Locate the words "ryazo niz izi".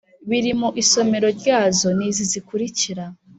1.39-2.23